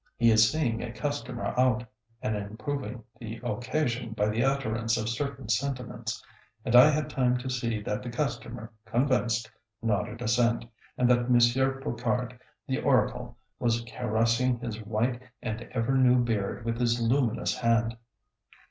He 0.17 0.31
is 0.31 0.49
seeing 0.49 0.81
a 0.81 0.91
customer 0.91 1.53
out, 1.59 1.85
and 2.23 2.35
improving 2.35 3.03
the 3.19 3.39
occasion 3.43 4.13
by 4.13 4.29
the 4.29 4.43
utterance 4.43 4.97
of 4.97 5.07
certain 5.07 5.47
sentiments; 5.47 6.25
and 6.65 6.75
I 6.75 6.89
had 6.89 7.07
time 7.07 7.37
to 7.37 7.51
see 7.51 7.79
that 7.83 8.01
the 8.01 8.09
customer, 8.09 8.71
convinced, 8.83 9.51
nodded 9.79 10.23
assent, 10.23 10.65
and 10.97 11.07
that 11.07 11.29
Monsieur 11.29 11.79
Pocard, 11.79 12.39
the 12.67 12.79
oracle, 12.79 13.37
was 13.59 13.85
caressing 13.95 14.57
his 14.57 14.79
white 14.81 15.21
and 15.39 15.67
ever 15.71 15.93
new 15.95 16.15
beard 16.17 16.65
with 16.65 16.79
his 16.79 16.99
luminous 16.99 17.55
hand. 17.59 17.95